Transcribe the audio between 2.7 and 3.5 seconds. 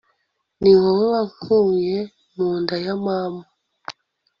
ya mama